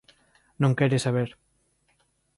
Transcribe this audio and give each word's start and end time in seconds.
Non 0.61 0.75
quere 0.77 0.97
saber. 1.05 1.29